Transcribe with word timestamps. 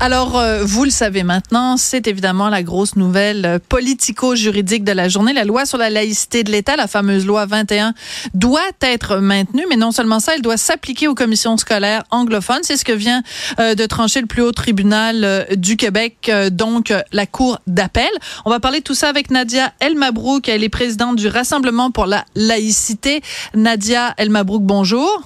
Alors, 0.00 0.38
euh, 0.38 0.62
vous 0.64 0.84
le 0.84 0.90
savez 0.90 1.22
maintenant, 1.22 1.76
c'est 1.76 2.06
évidemment 2.06 2.48
la 2.48 2.62
grosse 2.62 2.96
nouvelle 2.96 3.46
euh, 3.46 3.58
politico-juridique 3.68 4.84
de 4.84 4.92
la 4.92 5.08
journée. 5.08 5.32
La 5.32 5.44
loi 5.44 5.66
sur 5.66 5.78
la 5.78 5.90
laïcité 5.90 6.44
de 6.44 6.50
l'État, 6.50 6.76
la 6.76 6.86
fameuse 6.86 7.26
loi 7.26 7.46
21, 7.46 7.94
doit 8.34 8.60
être 8.82 9.16
maintenue, 9.16 9.64
mais 9.68 9.76
non 9.76 9.92
seulement 9.92 10.20
ça, 10.20 10.34
elle 10.34 10.42
doit 10.42 10.56
s'appliquer 10.56 11.08
aux 11.08 11.14
commissions 11.14 11.56
scolaires 11.56 12.02
anglophones. 12.10 12.62
C'est 12.62 12.76
ce 12.76 12.84
que 12.84 12.92
vient 12.92 13.22
euh, 13.58 13.74
de 13.74 13.86
trancher 13.86 14.20
le 14.20 14.26
plus 14.26 14.42
haut 14.42 14.52
tribunal 14.52 15.46
du 15.56 15.76
Québec, 15.76 16.30
donc 16.52 16.92
la 17.12 17.26
Cour 17.26 17.58
d'appel. 17.66 18.08
On 18.44 18.50
va 18.50 18.60
parler 18.60 18.78
de 18.78 18.84
tout 18.84 18.94
ça 18.94 19.08
avec 19.08 19.30
Nadia 19.30 19.72
Elmabrouk. 19.80 20.48
Elle 20.48 20.64
est 20.64 20.68
présidente 20.68 21.16
du 21.16 21.28
Rassemblement 21.28 21.90
pour 21.90 22.06
la 22.06 22.24
laïcité. 22.34 23.22
Nadia 23.54 24.14
Elmabrouk, 24.18 24.62
bonjour. 24.62 25.22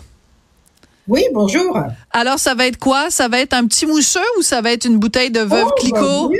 Oui, 1.11 1.25
bonjour. 1.35 1.77
Alors, 2.13 2.39
ça 2.39 2.55
va 2.55 2.69
être 2.69 2.79
quoi? 2.79 3.11
Ça 3.11 3.27
va 3.27 3.41
être 3.41 3.53
un 3.53 3.67
petit 3.67 3.85
mousseux 3.85 4.21
ou 4.39 4.43
ça 4.43 4.61
va 4.61 4.71
être 4.71 4.85
une 4.85 4.97
bouteille 4.99 5.33
de 5.33 5.41
Veuve 5.41 5.67
Oh, 5.67 5.75
Clicquot? 5.77 5.99
bah 6.01 6.27
oui. 6.31 6.39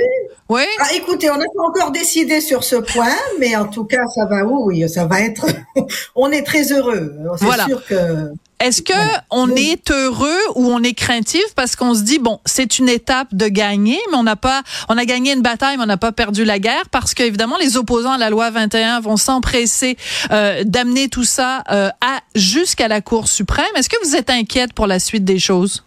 Oui. 0.51 0.63
Ah, 0.81 0.93
écoutez, 0.95 1.31
on 1.31 1.37
n'a 1.37 1.45
pas 1.45 1.63
encore 1.63 1.91
décidé 1.91 2.41
sur 2.41 2.65
ce 2.65 2.75
point, 2.75 3.15
mais 3.39 3.55
en 3.55 3.67
tout 3.69 3.85
cas, 3.85 4.05
ça 4.13 4.25
va, 4.25 4.43
oui, 4.43 4.83
ça 4.89 5.05
va 5.05 5.21
être. 5.21 5.45
on 6.15 6.29
est 6.29 6.41
très 6.43 6.73
heureux. 6.73 7.15
C'est 7.37 7.45
Voilà. 7.45 7.65
sûr 7.67 7.81
que. 7.85 8.33
Est-ce 8.59 8.81
que 8.81 8.93
on 9.29 9.49
est 9.55 9.89
heureux 9.89 10.37
ou 10.55 10.65
on 10.67 10.83
est 10.83 10.91
craintif? 10.93 11.41
Parce 11.55 11.77
qu'on 11.77 11.95
se 11.95 12.01
dit 12.01 12.19
bon, 12.19 12.41
c'est 12.45 12.79
une 12.79 12.89
étape 12.89 13.29
de 13.31 13.47
gagner, 13.47 13.97
mais 14.11 14.17
on 14.17 14.23
n'a 14.23 14.35
pas, 14.35 14.61
on 14.89 14.97
a 14.97 15.05
gagné 15.05 15.31
une 15.31 15.41
bataille, 15.41 15.77
mais 15.77 15.83
on 15.83 15.87
n'a 15.87 15.95
pas 15.95 16.11
perdu 16.11 16.43
la 16.43 16.59
guerre 16.59 16.83
parce 16.91 17.13
qu'évidemment 17.13 17.57
les 17.57 17.77
opposants 17.77 18.11
à 18.11 18.17
la 18.17 18.29
loi 18.29 18.49
21 18.51 18.99
vont 18.99 19.15
s'empresser 19.17 19.95
euh, 20.31 20.63
d'amener 20.65 21.07
tout 21.07 21.23
ça 21.23 21.63
euh, 21.71 21.89
à 22.01 22.19
jusqu'à 22.35 22.89
la 22.89 22.99
Cour 22.99 23.29
suprême. 23.29 23.65
Est-ce 23.77 23.89
que 23.89 23.95
vous 24.05 24.17
êtes 24.17 24.29
inquiète 24.29 24.73
pour 24.73 24.85
la 24.85 24.99
suite 24.99 25.23
des 25.23 25.39
choses? 25.39 25.83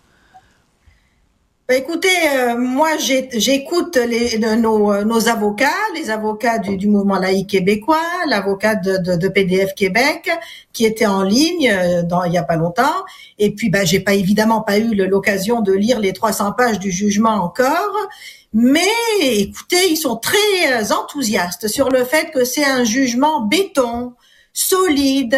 Bah, 1.66 1.76
écoutez, 1.76 2.08
euh, 2.30 2.58
moi, 2.58 2.90
j'écoute 2.98 3.96
les, 3.96 4.36
nos, 4.38 4.92
euh, 4.92 5.04
nos 5.04 5.28
avocats, 5.28 5.70
les 5.94 6.10
avocats 6.10 6.58
du, 6.58 6.76
du 6.76 6.88
mouvement 6.88 7.18
laïque 7.18 7.48
québécois, 7.48 8.02
l'avocat 8.28 8.74
de, 8.74 8.98
de, 8.98 9.16
de 9.16 9.28
PDF 9.28 9.74
Québec, 9.74 10.30
qui 10.74 10.84
était 10.84 11.06
en 11.06 11.22
ligne 11.22 11.70
euh, 11.70 12.02
dans, 12.02 12.24
il 12.24 12.34
y 12.34 12.36
a 12.36 12.42
pas 12.42 12.56
longtemps. 12.56 13.06
Et 13.38 13.54
puis, 13.54 13.70
bah, 13.70 13.86
j'ai 13.86 14.00
pas 14.00 14.12
évidemment 14.12 14.60
pas 14.60 14.76
eu 14.76 14.94
l'occasion 14.94 15.62
de 15.62 15.72
lire 15.72 16.00
les 16.00 16.12
300 16.12 16.52
pages 16.52 16.78
du 16.78 16.90
jugement 16.90 17.30
encore. 17.30 18.08
Mais 18.52 18.82
écoutez, 19.20 19.90
ils 19.90 19.96
sont 19.96 20.16
très 20.16 20.36
euh, 20.70 20.94
enthousiastes 20.94 21.66
sur 21.66 21.88
le 21.88 22.04
fait 22.04 22.30
que 22.30 22.44
c'est 22.44 22.64
un 22.64 22.84
jugement 22.84 23.40
béton, 23.40 24.12
solide, 24.54 25.36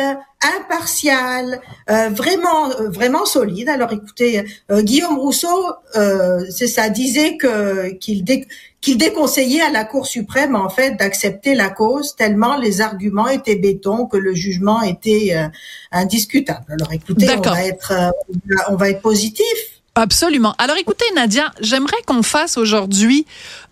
impartial, 0.60 1.60
euh, 1.90 2.10
vraiment 2.10 2.70
euh, 2.70 2.90
vraiment 2.90 3.24
solide. 3.24 3.68
Alors 3.70 3.92
écoutez, 3.92 4.44
euh, 4.70 4.82
Guillaume 4.82 5.18
Rousseau, 5.18 5.64
euh, 5.96 6.44
c'est 6.50 6.66
ça, 6.68 6.90
disait 6.90 7.36
que 7.38 7.88
qu'il 7.94 8.22
dé- 8.24 8.46
qu'il 8.82 8.98
déconseillait 8.98 9.62
à 9.62 9.70
la 9.70 9.84
Cour 9.84 10.06
suprême 10.06 10.54
en 10.54 10.68
fait 10.68 10.92
d'accepter 10.92 11.54
la 11.54 11.70
cause 11.70 12.14
tellement 12.14 12.56
les 12.58 12.82
arguments 12.82 13.26
étaient 13.28 13.56
béton 13.56 14.06
que 14.06 14.18
le 14.18 14.34
jugement 14.34 14.82
était 14.82 15.30
euh, 15.34 15.48
indiscutable. 15.92 16.66
Alors 16.68 16.92
écoutez, 16.92 17.26
on 17.50 17.54
va 17.54 17.64
être 17.64 17.92
euh, 17.92 18.10
on 18.28 18.54
va- 18.54 18.72
on 18.72 18.76
va 18.76 18.90
être 18.90 19.00
positif. 19.00 19.75
Absolument. 19.98 20.54
Alors 20.58 20.76
écoutez, 20.76 21.06
Nadia, 21.14 21.50
j'aimerais 21.58 21.96
qu'on 22.06 22.22
fasse 22.22 22.58
aujourd'hui 22.58 23.24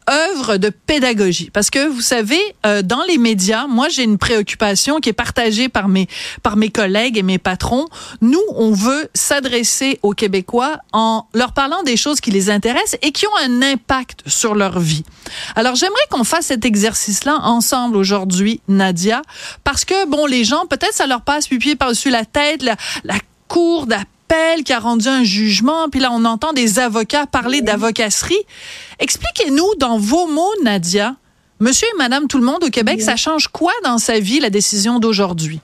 œuvre 0.09 0.57
de 0.57 0.71
pédagogie. 0.71 1.51
Parce 1.51 1.69
que 1.69 1.87
vous 1.87 2.01
savez 2.01 2.41
euh, 2.65 2.81
dans 2.81 3.03
les 3.05 3.19
médias 3.19 3.67
moi 3.67 3.89
j'ai 3.89 4.05
une 4.05 4.19
préoccupation 4.19 5.01
qui 5.01 5.11
est 5.11 5.15
partagée 5.15 5.69
par 5.69 5.89
mes 5.89 6.09
par 6.43 6.57
mes 6.57 6.71
collègues 6.71 7.19
et 7.19 7.23
mes 7.23 7.39
patrons. 7.39 7.87
Nous 8.23 8.41
on 8.57 8.73
veut 8.73 9.09
s'adresser 9.15 9.99
aux 10.03 10.13
Québécois 10.13 10.79
en 10.93 11.27
leur 11.35 11.53
parlant 11.53 11.83
des 11.83 11.97
choses 11.97 12.21
qui 12.21 12.31
les 12.31 12.49
intéressent 12.49 12.99
et 13.03 13.13
qui 13.13 13.27
ont 13.27 13.37
un 13.43 13.63
impact 13.63 14.23
sur 14.27 14.55
leur 14.55 14.79
vie. 14.79 15.05
Alors 15.57 15.75
j'aimerais 15.75 16.07
qu'on 16.11 16.25
fasse 16.25 16.47
cet 16.47 16.65
exercice 16.65 17.25
là 17.25 17.39
ensemble 17.43 17.97
aujourd'hui 17.97 18.61
Nadia 18.69 19.21
parce 19.63 19.85
que 19.85 20.07
bon 20.07 20.25
les 20.25 20.45
gens 20.45 20.65
peut-être 20.67 20.95
ça 20.95 21.07
leur 21.07 21.21
passe 21.21 21.49
pied 21.49 21.77
par-dessus 21.77 22.11
la 22.11 22.25
tête 22.25 22.63
la, 22.63 22.77
la 23.05 23.17
cour 23.49 23.87
d'appel 23.87 24.07
qui 24.65 24.73
a 24.73 24.79
rendu 24.79 25.09
un 25.09 25.25
jugement, 25.25 25.89
puis 25.91 26.01
là 26.01 26.11
on 26.13 26.25
entend 26.25 26.53
des 26.53 26.79
avocats 26.79 27.27
parler 27.27 27.61
d'avocasserie. 27.61 28.45
Expliquez-nous 28.99 29.75
dans 29.79 29.99
vos 29.99 30.27
mots, 30.27 30.53
Nadia, 30.63 31.17
Monsieur 31.61 31.89
et 31.95 31.99
Madame 31.99 32.27
tout 32.27 32.39
le 32.39 32.45
monde 32.45 32.65
au 32.65 32.71
Québec, 32.71 33.01
ça 33.01 33.17
change 33.17 33.49
quoi 33.49 33.73
dans 33.85 33.99
sa 33.99 34.19
vie 34.19 34.41
la 34.41 34.51
décision 34.51 34.99
d'aujourd'hui? 34.99 35.61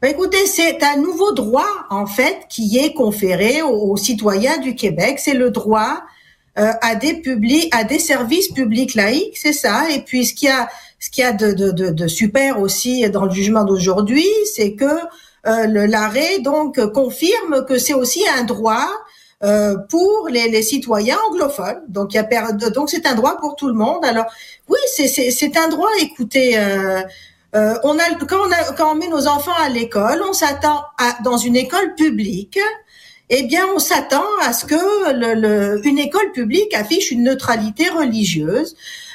Ben, 0.00 0.12
écoutez, 0.12 0.46
c'est 0.46 0.80
un 0.84 0.96
nouveau 0.96 1.32
droit 1.32 1.68
en 1.90 2.06
fait 2.06 2.46
qui 2.48 2.78
est 2.78 2.94
conféré 2.94 3.62
aux, 3.62 3.90
aux 3.90 3.96
citoyens 3.96 4.58
du 4.58 4.76
Québec. 4.76 5.18
C'est 5.18 5.34
le 5.34 5.50
droit 5.50 6.02
euh, 6.56 6.72
à 6.82 6.94
des 6.94 7.14
publics, 7.14 7.68
à 7.74 7.82
des 7.82 7.98
services 7.98 8.48
publics 8.48 8.94
laïques, 8.94 9.36
c'est 9.36 9.52
ça. 9.52 9.90
Et 9.90 10.02
puis 10.02 10.24
ce 10.24 10.34
qu'il 10.34 10.48
y 10.48 10.52
a, 10.52 10.68
ce 11.00 11.10
qu'il 11.10 11.24
y 11.24 11.26
a 11.26 11.32
de, 11.32 11.52
de, 11.52 11.72
de, 11.72 11.90
de 11.90 12.06
super 12.06 12.60
aussi 12.60 13.08
dans 13.10 13.24
le 13.24 13.32
jugement 13.32 13.64
d'aujourd'hui, 13.64 14.26
c'est 14.54 14.74
que 14.74 14.84
l'arrêt 15.44 16.40
donc 16.40 16.80
confirme 16.92 17.64
que 17.66 17.78
c'est 17.78 17.94
aussi 17.94 18.22
un 18.28 18.44
droit 18.44 18.88
euh, 19.44 19.76
pour 19.88 20.28
les, 20.28 20.48
les 20.48 20.62
citoyens 20.62 21.16
anglophones. 21.30 21.82
Donc 21.86 22.12
il 22.12 22.16
y 22.16 22.18
a 22.18 22.52
donc 22.52 22.90
c'est 22.90 23.06
un 23.06 23.14
droit 23.14 23.36
pour 23.36 23.54
tout 23.54 23.68
le 23.68 23.74
monde. 23.74 24.04
Alors 24.04 24.26
oui, 24.68 24.78
c'est 24.96 25.56
un 25.56 25.68
droit. 25.68 25.90
Écoutez. 26.00 26.58
Euh, 26.58 27.02
euh, 27.54 27.74
on 27.82 27.98
a 27.98 28.14
quand 28.28 28.46
on 28.46 28.50
a 28.50 28.72
quand 28.76 28.92
on 28.92 28.94
met 28.96 29.08
nos 29.08 29.26
enfants 29.26 29.54
à 29.58 29.68
l'école, 29.68 30.22
on 30.28 30.32
s'attend 30.32 30.82
à 30.98 31.22
dans 31.22 31.38
une 31.38 31.56
école 31.56 31.94
publique. 31.94 32.58
Eh 33.30 33.42
bien, 33.42 33.66
on 33.74 33.78
s'attend 33.78 34.24
à 34.42 34.52
ce 34.52 34.64
que 34.64 35.12
le, 35.12 35.34
le- 35.34 35.86
une 35.86 35.98
école 35.98 36.32
publique 36.32 36.74
affiche 36.74 37.10
une 37.10 37.24
neutralité 37.24 37.88
religieuse. 37.88 38.74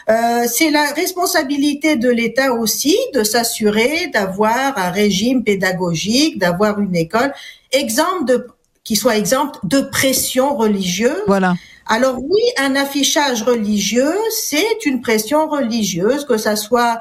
Euh, 0.09 0.43
c'est 0.47 0.69
la 0.69 0.85
responsabilité 0.91 1.95
de 1.95 2.09
l'État 2.09 2.53
aussi 2.53 2.97
de 3.13 3.23
s'assurer 3.23 4.07
d'avoir 4.13 4.77
un 4.77 4.91
régime 4.91 5.43
pédagogique, 5.43 6.37
d'avoir 6.37 6.79
une 6.79 6.95
école 6.95 7.33
exempte 7.71 8.27
de 8.27 8.47
qui 8.83 8.97
soit 8.97 9.17
exempte 9.17 9.59
de 9.63 9.79
pression 9.79 10.57
religieuse. 10.57 11.23
Voilà. 11.25 11.53
Alors 11.87 12.17
oui, 12.19 12.41
un 12.57 12.75
affichage 12.75 13.43
religieux, 13.43 14.13
c'est 14.29 14.85
une 14.85 15.01
pression 15.01 15.47
religieuse, 15.47 16.25
que 16.25 16.37
ça 16.37 16.57
soit 16.57 16.99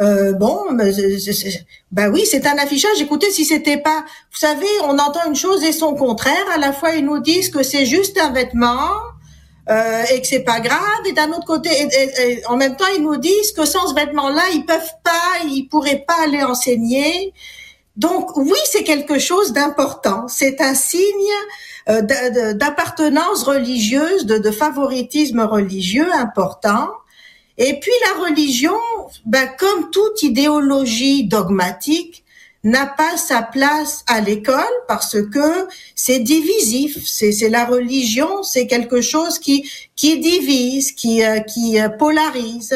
euh, 0.00 0.32
bon, 0.32 0.72
ben 1.92 2.10
oui, 2.12 2.24
c'est 2.24 2.46
un 2.46 2.56
affichage. 2.56 3.00
Écoutez, 3.00 3.30
si 3.30 3.44
c'était 3.44 3.76
pas, 3.76 4.04
vous 4.32 4.38
savez, 4.38 4.66
on 4.84 4.98
entend 4.98 5.20
une 5.26 5.36
chose 5.36 5.62
et 5.62 5.72
son 5.72 5.94
contraire. 5.94 6.44
À 6.54 6.58
la 6.58 6.72
fois, 6.72 6.94
ils 6.94 7.04
nous 7.04 7.20
disent 7.20 7.50
que 7.50 7.62
c'est 7.62 7.84
juste 7.84 8.18
un 8.18 8.30
vêtement 8.30 8.88
euh, 9.68 10.02
et 10.10 10.20
que 10.22 10.26
c'est 10.26 10.40
pas 10.40 10.60
grave, 10.60 11.06
et 11.06 11.12
d'un 11.12 11.30
autre 11.30 11.44
côté, 11.44 11.70
en 12.48 12.56
même 12.56 12.76
temps, 12.76 12.86
ils 12.96 13.02
nous 13.02 13.18
disent 13.18 13.52
que 13.52 13.66
sans 13.66 13.88
ce 13.88 13.94
vêtement-là, 13.94 14.42
ils 14.54 14.64
peuvent 14.64 14.94
pas, 15.04 15.44
ils 15.44 15.68
pourraient 15.68 16.04
pas 16.06 16.16
aller 16.24 16.42
enseigner. 16.42 17.34
Donc 17.96 18.36
oui, 18.36 18.58
c'est 18.64 18.84
quelque 18.84 19.18
chose 19.18 19.52
d'important. 19.52 20.26
C'est 20.28 20.62
un 20.62 20.74
signe 20.74 21.04
euh, 21.90 22.00
d'appartenance 22.54 23.42
religieuse, 23.42 24.24
de 24.24 24.50
favoritisme 24.50 25.40
religieux 25.40 26.10
important. 26.14 26.88
Et 27.58 27.78
puis 27.80 27.92
la 28.06 28.22
religion, 28.24 28.78
ben, 29.26 29.48
comme 29.58 29.90
toute 29.90 30.22
idéologie 30.22 31.24
dogmatique, 31.24 32.24
n'a 32.62 32.84
pas 32.86 33.16
sa 33.16 33.40
place 33.42 34.04
à 34.06 34.20
l'école 34.20 34.74
parce 34.86 35.16
que 35.32 35.66
c'est 35.94 36.18
divisif. 36.18 36.98
C'est 37.06 37.48
la 37.48 37.64
religion, 37.64 38.42
c'est 38.42 38.66
quelque 38.66 39.00
chose 39.00 39.38
qui 39.38 39.68
qui 39.96 40.18
divise, 40.18 40.92
qui 40.92 41.22
euh, 41.24 41.40
qui 41.40 41.80
euh, 41.80 41.88
polarise. 41.88 42.74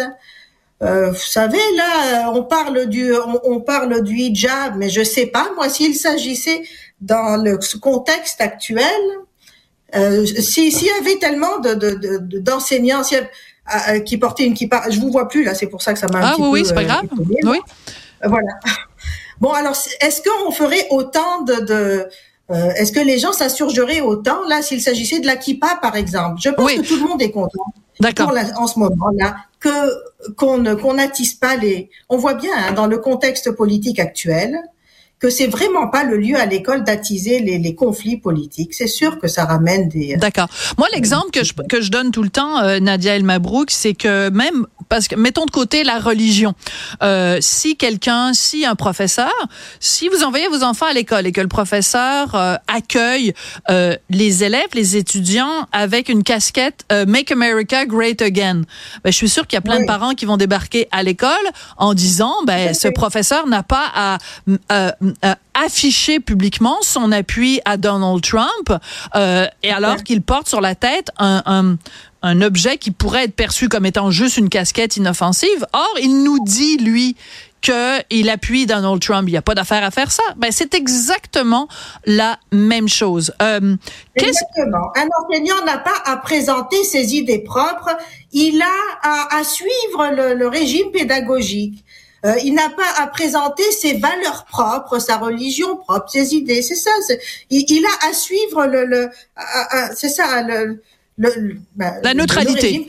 Euh, 0.82 1.10
vous 1.10 1.18
savez, 1.18 1.60
là, 1.76 2.30
on 2.34 2.42
parle 2.42 2.86
du, 2.86 3.12
on, 3.44 3.60
parle 3.60 4.02
du 4.02 4.16
hijab, 4.16 4.76
mais 4.76 4.90
je 4.90 5.02
sais 5.04 5.26
pas, 5.26 5.50
moi, 5.54 5.68
s'il 5.70 5.94
s'agissait 5.94 6.62
dans 7.00 7.42
le 7.42 7.58
contexte 7.80 8.40
actuel, 8.40 8.84
euh, 9.94 10.26
si- 10.26 10.72
s'il 10.72 10.88
y 10.88 10.90
avait 11.00 11.16
tellement 11.18 11.58
de, 11.60 11.74
de, 11.74 11.90
de- 11.90 12.18
de- 12.18 12.38
qui 14.04 14.18
portaient 14.18 14.44
une 14.44 14.54
kippa, 14.54 14.84
je 14.90 15.00
vous 15.00 15.10
vois 15.10 15.28
plus 15.28 15.42
là, 15.44 15.54
c'est 15.54 15.66
pour 15.68 15.82
ça 15.82 15.92
que 15.92 15.98
ça 15.98 16.06
m'a 16.08 16.18
un 16.18 16.22
Ah 16.22 16.32
petit 16.32 16.42
oui, 16.42 16.46
peu. 16.48 16.52
oui, 16.52 16.64
c'est 16.66 16.74
pas 16.74 16.80
euh, 16.82 16.84
grave. 16.84 17.04
étonnée. 17.04 17.40
Oui. 17.44 17.58
Euh, 18.24 18.28
Voilà. 18.28 18.52
Bon, 19.40 19.50
alors, 19.52 19.76
est-ce 20.00 20.22
qu'on 20.22 20.50
ferait 20.52 20.86
autant 20.90 21.42
de, 21.42 21.54
de 21.64 22.06
euh, 22.50 22.70
est-ce 22.76 22.92
que 22.92 23.00
les 23.00 23.18
gens 23.18 23.32
s'insurgeraient 23.32 24.00
autant 24.00 24.38
là 24.48 24.62
s'il 24.62 24.80
s'agissait 24.80 25.18
de 25.20 25.26
la 25.26 25.36
kippa, 25.36 25.78
par 25.82 25.96
exemple? 25.96 26.40
Je 26.40 26.50
pense 26.50 26.66
Oui. 26.66 26.76
que 26.80 26.86
tout 26.86 26.96
le 26.96 27.08
monde 27.08 27.20
est 27.22 27.30
content 27.30 27.64
D'accord. 28.00 28.32
en 28.56 28.66
ce 28.66 28.78
moment-là 28.80 29.36
que 29.60 30.30
qu'on 30.36 30.58
ne 30.58 30.74
qu'on 30.74 30.94
n'attise 30.94 31.34
pas 31.34 31.56
les. 31.56 31.90
On 32.08 32.16
voit 32.18 32.34
bien 32.34 32.52
hein, 32.56 32.72
dans 32.72 32.86
le 32.86 32.98
contexte 32.98 33.50
politique 33.52 33.98
actuel 33.98 34.58
que 35.18 35.30
c'est 35.30 35.46
vraiment 35.46 35.88
pas 35.88 36.04
le 36.04 36.16
lieu 36.16 36.36
à 36.36 36.46
l'école 36.46 36.84
d'attiser 36.84 37.38
les, 37.40 37.58
les, 37.58 37.74
conflits 37.74 38.18
politiques. 38.18 38.74
C'est 38.74 38.86
sûr 38.86 39.18
que 39.18 39.28
ça 39.28 39.44
ramène 39.44 39.88
des. 39.88 40.16
D'accord. 40.16 40.48
Moi, 40.76 40.86
l'exemple 40.92 41.30
que 41.30 41.44
je, 41.44 41.52
que 41.68 41.80
je 41.80 41.90
donne 41.90 42.10
tout 42.10 42.22
le 42.22 42.28
temps, 42.28 42.60
euh, 42.60 42.78
Nadia 42.78 43.16
El 43.16 43.24
Mabrouk, 43.24 43.70
c'est 43.70 43.94
que 43.94 44.28
même 44.30 44.66
parce 44.88 45.08
que 45.08 45.16
mettons 45.16 45.44
de 45.44 45.50
côté 45.50 45.84
la 45.84 45.98
religion. 45.98 46.54
Euh, 47.02 47.38
si 47.40 47.76
quelqu'un, 47.76 48.32
si 48.32 48.64
un 48.64 48.74
professeur, 48.74 49.32
si 49.80 50.08
vous 50.08 50.22
envoyez 50.22 50.48
vos 50.48 50.62
enfants 50.62 50.86
à 50.86 50.92
l'école 50.92 51.26
et 51.26 51.32
que 51.32 51.40
le 51.40 51.48
professeur 51.48 52.34
euh, 52.34 52.56
accueille 52.68 53.34
euh, 53.70 53.96
les 54.10 54.44
élèves, 54.44 54.68
les 54.74 54.96
étudiants 54.96 55.66
avec 55.72 56.08
une 56.08 56.22
casquette 56.22 56.84
euh, 56.92 57.06
Make 57.06 57.32
America 57.32 57.86
Great 57.86 58.22
Again, 58.22 58.62
ben, 59.02 59.10
je 59.10 59.16
suis 59.16 59.28
sûre 59.28 59.46
qu'il 59.46 59.56
y 59.56 59.58
a 59.58 59.62
plein 59.62 59.80
de 59.80 59.86
parents 59.86 60.12
qui 60.12 60.26
vont 60.26 60.36
débarquer 60.36 60.88
à 60.92 61.02
l'école 61.02 61.30
en 61.76 61.94
disant, 61.94 62.34
ben 62.46 62.74
ce 62.74 62.88
professeur 62.88 63.46
n'a 63.46 63.62
pas 63.62 63.90
à, 63.94 64.18
à, 64.68 64.94
afficher 65.54 66.20
publiquement 66.20 66.76
son 66.82 67.12
appui 67.12 67.60
à 67.64 67.76
Donald 67.76 68.22
Trump, 68.22 68.72
euh, 69.14 69.46
et 69.62 69.70
alors 69.70 70.02
qu'il 70.02 70.22
porte 70.22 70.48
sur 70.48 70.60
la 70.60 70.74
tête 70.74 71.10
un, 71.18 71.42
un, 71.46 71.76
un 72.22 72.40
objet 72.42 72.78
qui 72.78 72.90
pourrait 72.90 73.24
être 73.24 73.36
perçu 73.36 73.68
comme 73.68 73.86
étant 73.86 74.10
juste 74.10 74.36
une 74.36 74.48
casquette 74.48 74.96
inoffensive. 74.96 75.66
Or, 75.72 75.94
il 76.00 76.22
nous 76.24 76.38
dit, 76.44 76.78
lui, 76.78 77.16
qu'il 77.64 78.28
appuie 78.28 78.66
Donald 78.66 79.00
Trump. 79.00 79.26
Il 79.26 79.32
n'y 79.32 79.38
a 79.38 79.42
pas 79.42 79.54
d'affaire 79.54 79.82
à 79.84 79.90
faire 79.90 80.12
ça. 80.12 80.22
Ben, 80.36 80.52
c'est 80.52 80.74
exactement 80.74 81.66
la 82.04 82.38
même 82.52 82.88
chose. 82.88 83.32
Euh, 83.40 83.76
exactement. 84.14 84.92
Un 84.96 85.08
enseignant 85.22 85.64
n'a 85.64 85.78
pas 85.78 85.96
à 86.04 86.18
présenter 86.18 86.82
ses 86.84 87.14
idées 87.14 87.38
propres. 87.38 87.96
Il 88.32 88.60
a 88.60 88.66
à, 89.02 89.38
à 89.38 89.44
suivre 89.44 90.10
le, 90.14 90.34
le, 90.34 90.48
régime 90.48 90.90
pédagogique. 90.92 91.84
Euh, 92.24 92.34
il 92.44 92.54
n'a 92.54 92.70
pas 92.70 93.02
à 93.02 93.06
présenter 93.06 93.70
ses 93.70 93.98
valeurs 93.98 94.46
propres, 94.48 94.98
sa 94.98 95.18
religion 95.18 95.76
propre, 95.76 96.08
ses 96.10 96.34
idées. 96.34 96.62
C'est 96.62 96.74
ça. 96.74 96.90
Il, 97.50 97.64
il, 97.68 97.84
a 97.84 98.08
à 98.08 98.12
suivre 98.12 98.66
le, 98.66 98.84
le 98.86 99.10
c'est 99.94 100.08
ça, 100.08 100.42
le, 100.42 100.80
le, 101.16 101.56
ben, 101.76 101.94
la 102.02 102.14
neutralité. 102.14 102.84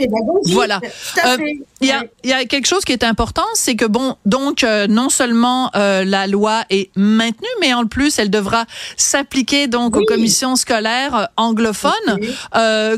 Voilà. 0.51 0.79
Euh, 1.25 1.37
il 1.81 1.87
y, 1.87 1.91
a, 1.91 2.03
y 2.23 2.33
a 2.33 2.45
quelque 2.45 2.65
chose 2.65 2.83
qui 2.83 2.91
est 2.91 3.03
important, 3.03 3.45
c'est 3.53 3.75
que 3.75 3.85
bon, 3.85 4.15
donc 4.25 4.63
euh, 4.63 4.87
non 4.87 5.09
seulement 5.09 5.69
euh, 5.75 6.03
la 6.03 6.25
loi 6.25 6.63
est 6.69 6.89
maintenue, 6.95 7.47
mais 7.61 7.73
en 7.73 7.85
plus 7.85 8.17
elle 8.17 8.29
devra 8.31 8.65
s'appliquer 8.97 9.67
donc 9.67 9.95
aux 9.95 10.05
commissions 10.05 10.55
scolaires 10.55 11.29
anglophones. 11.38 12.19
Euh, 12.55 12.97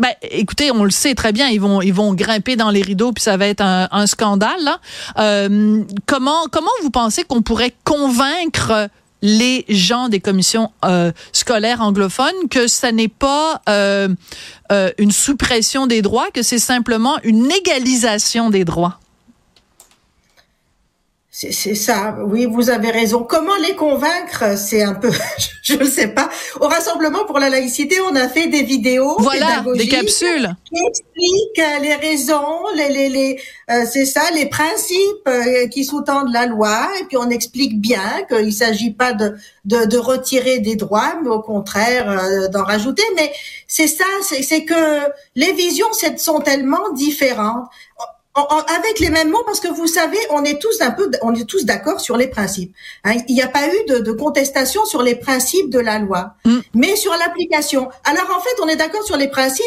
ben, 0.00 0.10
écoutez, 0.22 0.70
on 0.72 0.82
le 0.82 0.90
sait 0.90 1.14
très 1.14 1.30
bien, 1.30 1.48
ils 1.48 1.60
vont 1.60 1.82
ils 1.82 1.92
vont 1.92 2.14
grimper 2.14 2.56
dans 2.56 2.70
les 2.70 2.80
rideaux 2.80 3.12
puis 3.12 3.22
ça 3.22 3.36
va 3.36 3.46
être 3.46 3.60
un, 3.60 3.86
un 3.92 4.06
scandale. 4.06 4.62
Là. 4.62 4.80
Euh, 5.18 5.84
comment 6.06 6.46
comment 6.50 6.70
vous 6.82 6.90
pensez 6.90 7.22
qu'on 7.22 7.42
pourrait 7.42 7.74
convaincre 7.84 8.88
les 9.22 9.64
gens 9.68 10.08
des 10.08 10.20
commissions 10.20 10.70
euh, 10.84 11.12
scolaires 11.32 11.82
anglophones 11.82 12.48
que 12.50 12.66
ça 12.66 12.92
n'est 12.92 13.08
pas 13.08 13.60
euh, 13.68 14.08
euh, 14.72 14.90
une 14.98 15.10
suppression 15.10 15.86
des 15.86 16.02
droits, 16.02 16.30
que 16.32 16.42
c'est 16.42 16.58
simplement 16.58 17.18
une 17.22 17.50
égalisation 17.50 18.50
des 18.50 18.64
droits? 18.64 18.98
C'est 21.48 21.74
ça, 21.74 22.18
oui, 22.26 22.44
vous 22.44 22.68
avez 22.68 22.90
raison. 22.90 23.22
Comment 23.22 23.56
les 23.66 23.74
convaincre? 23.74 24.58
C'est 24.58 24.82
un 24.82 24.92
peu, 24.92 25.10
je 25.62 25.72
ne 25.72 25.86
sais 25.86 26.08
pas. 26.08 26.28
Au 26.60 26.66
Rassemblement 26.66 27.24
pour 27.24 27.38
la 27.38 27.48
laïcité, 27.48 27.96
on 28.02 28.14
a 28.14 28.28
fait 28.28 28.48
des 28.48 28.62
vidéos 28.62 29.16
voilà, 29.18 29.64
des 29.74 29.88
capsules 29.88 30.54
qui 30.66 30.82
expliquent 30.86 31.80
les 31.80 31.94
raisons, 31.94 32.58
les, 32.76 32.90
les, 32.90 33.08
les 33.08 33.40
euh, 33.70 33.86
c'est 33.90 34.04
ça, 34.04 34.20
les 34.34 34.50
principes 34.50 35.26
euh, 35.28 35.66
qui 35.68 35.86
sous-tendent 35.86 36.30
la 36.30 36.44
loi. 36.44 36.86
Et 37.00 37.04
puis 37.04 37.16
on 37.16 37.30
explique 37.30 37.80
bien 37.80 38.22
qu'il 38.28 38.46
ne 38.46 38.50
s'agit 38.50 38.92
pas 38.92 39.14
de, 39.14 39.34
de, 39.64 39.86
de, 39.86 39.96
retirer 39.96 40.58
des 40.58 40.76
droits, 40.76 41.14
mais 41.22 41.30
au 41.30 41.40
contraire 41.40 42.10
euh, 42.10 42.48
d'en 42.48 42.64
rajouter. 42.64 43.04
Mais 43.16 43.32
c'est 43.66 43.86
ça, 43.86 44.04
c'est 44.22 44.64
que 44.66 45.08
les 45.36 45.52
visions 45.52 45.88
sont 46.18 46.40
tellement 46.40 46.92
différentes 46.92 47.64
avec 48.34 49.00
les 49.00 49.10
mêmes 49.10 49.30
mots 49.30 49.42
parce 49.44 49.60
que 49.60 49.68
vous 49.68 49.86
savez, 49.86 50.18
on 50.30 50.44
est 50.44 50.60
tous 50.60 50.80
un 50.80 50.92
peu, 50.92 51.10
on 51.22 51.34
est 51.34 51.48
tous 51.48 51.64
d'accord 51.64 52.00
sur 52.00 52.16
les 52.16 52.28
principes. 52.28 52.74
Hein. 53.04 53.16
il 53.28 53.34
n'y 53.34 53.42
a 53.42 53.48
pas 53.48 53.66
eu 53.66 53.84
de, 53.88 53.98
de, 53.98 54.12
contestation 54.12 54.84
sur 54.84 55.02
les 55.02 55.16
principes 55.16 55.68
de 55.68 55.80
la 55.80 55.98
loi, 55.98 56.34
mm. 56.44 56.58
mais 56.74 56.94
sur 56.96 57.12
l'application. 57.16 57.88
Alors 58.04 58.36
en 58.36 58.40
fait, 58.40 58.62
on 58.62 58.68
est 58.68 58.76
d'accord 58.76 59.02
sur 59.02 59.16
les 59.16 59.28
principes, 59.28 59.66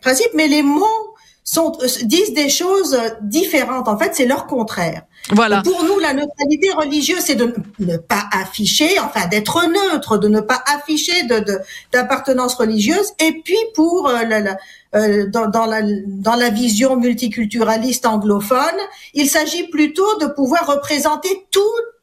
principes, 0.00 0.32
mais 0.34 0.48
les 0.48 0.62
mots 0.62 1.09
sont 1.50 1.72
euh, 1.82 1.86
disent 2.04 2.32
des 2.32 2.48
choses 2.48 2.96
différentes. 3.22 3.88
En 3.88 3.98
fait, 3.98 4.14
c'est 4.14 4.26
leur 4.26 4.46
contraire. 4.46 5.02
Voilà. 5.30 5.62
Pour 5.62 5.82
nous, 5.84 5.98
la 5.98 6.14
neutralité 6.14 6.70
religieuse, 6.72 7.20
c'est 7.20 7.34
de 7.34 7.52
ne 7.80 7.96
pas 7.96 8.24
afficher, 8.32 9.00
enfin 9.00 9.26
d'être 9.26 9.60
neutre, 9.66 10.16
de 10.16 10.28
ne 10.28 10.40
pas 10.40 10.62
afficher 10.74 11.24
de 11.24 11.60
d'appartenance 11.92 12.54
religieuse. 12.54 13.08
Et 13.18 13.32
puis 13.44 13.58
pour 13.74 14.08
euh, 14.08 14.22
la, 14.24 14.56
euh, 14.94 15.28
dans, 15.28 15.48
dans, 15.48 15.66
la, 15.66 15.82
dans 15.82 16.36
la 16.36 16.50
vision 16.50 16.96
multiculturaliste 16.96 18.06
anglophone, 18.06 18.80
il 19.14 19.28
s'agit 19.28 19.66
plutôt 19.68 20.18
de 20.20 20.26
pouvoir 20.26 20.66
représenter 20.66 21.46
toutes 21.50 21.99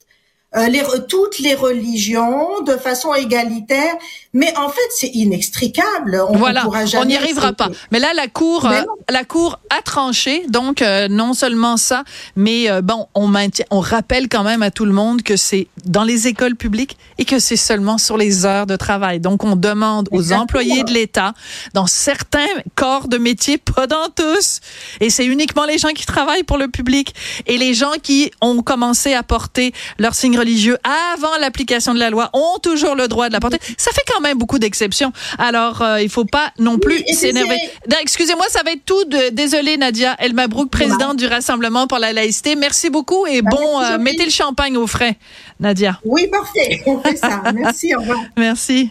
euh, 0.56 0.70
les, 0.70 0.82
toutes 1.10 1.40
les 1.40 1.56
religions 1.56 2.62
de 2.66 2.78
façon 2.78 3.14
égalitaire, 3.14 3.94
mais 4.32 4.56
en 4.58 4.70
fait 4.70 4.88
c'est 4.92 5.10
inextricable. 5.10 6.24
On 6.30 6.38
voilà, 6.38 6.66
on 6.96 7.04
n'y 7.04 7.18
arrivera 7.18 7.52
pas. 7.52 7.68
Mais 7.92 8.00
là 8.00 8.14
la 8.16 8.28
cour, 8.28 8.66
euh, 8.66 8.82
la 9.10 9.26
cour 9.26 9.60
a 9.70 9.82
tranché, 9.82 10.46
donc 10.48 10.82
euh, 10.82 11.10
non 11.10 11.34
seulement 11.34 11.76
ça, 11.76 12.06
mais 12.38 12.70
bon, 12.82 13.08
on 13.14 13.28
maintient, 13.28 13.66
on 13.72 13.82
rappelle 13.82 14.30
quand 14.30 14.44
même 14.44 14.64
à 14.64 14.72
tout 14.72 14.86
le 14.86 14.94
monde 14.94 15.22
que 15.22 15.36
c'est 15.36 15.68
dans 15.84 16.06
les 16.06 16.28
écoles 16.28 16.56
publiques 16.56 16.98
et 17.18 17.26
que 17.26 17.40
c'est 17.40 17.58
seulement 17.58 17.98
sur 17.98 18.16
les 18.16 18.46
heures 18.46 18.68
de 18.68 18.78
travail. 18.78 19.20
Donc 19.20 19.44
on 19.44 19.58
demande 19.58 20.08
aux 20.14 20.32
employés 20.32 20.86
de 20.86 20.94
l'État, 20.94 21.34
dans 21.74 21.88
certains 21.88 22.48
corps 22.76 23.10
de 23.10 23.18
métier, 23.18 23.58
pas 23.58 23.86
dans 23.86 24.08
tous, 24.16 24.62
et 25.02 25.10
c'est 25.10 25.26
uniquement 25.26 25.66
les 25.66 25.78
gens 25.78 25.90
qui 25.90 26.06
travaillent 26.06 26.44
pour 26.44 26.58
le 26.58 26.70
public 26.70 27.14
et 27.48 27.58
les 27.58 27.74
gens 27.74 27.94
qui 28.02 28.32
ont 28.40 28.62
commencé 28.62 29.14
à 29.14 29.24
porter 29.24 29.74
leur 29.98 30.16
signe 30.16 30.37
religieux 30.38 30.78
avant 30.84 31.38
l'application 31.40 31.94
de 31.94 32.00
la 32.00 32.10
loi 32.10 32.30
ont 32.34 32.60
toujours 32.62 32.96
le 32.96 33.08
droit 33.08 33.28
de 33.28 33.34
la 33.34 33.40
porter. 33.40 33.58
Ça 33.78 33.92
fait 33.92 34.04
quand 34.08 34.22
même 34.22 34.38
beaucoup 34.38 34.60
d'exceptions. 34.60 35.12
Alors, 35.38 35.82
euh, 35.82 36.02
il 36.02 36.10
faut 36.10 36.26
pas 36.26 36.52
non 36.60 36.78
plus 36.78 37.04
s'énerver. 37.12 37.58
Excusez-moi, 38.02 38.46
ça 38.50 38.64
va 38.64 38.72
être 38.72 38.86
tout. 38.86 39.04
De, 39.06 39.30
désolée, 39.32 39.78
Nadia 39.78 40.16
El 40.20 40.34
Mabrouk, 40.34 40.70
présidente 40.70 41.18
du 41.18 41.28
Rassemblement 41.28 41.88
pour 41.88 42.00
la 42.00 42.14
laïcité. 42.14 42.56
Merci 42.56 42.90
beaucoup 42.90 43.26
et 43.26 43.42
bah, 43.42 43.52
bon, 43.52 43.82
euh, 43.82 43.98
mettez 43.98 44.26
le 44.26 44.32
champagne 44.32 44.78
au 44.78 44.88
frais, 44.88 45.18
Nadia. 45.60 46.00
Oui, 46.04 46.28
parfait. 46.28 46.82
On 46.86 47.00
fait 47.00 47.18
ça. 47.18 47.42
Merci, 47.54 47.96
au 47.96 48.00
revoir. 48.00 48.20
Merci. 48.38 48.90